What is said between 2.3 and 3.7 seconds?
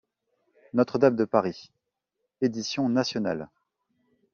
Édition nationale.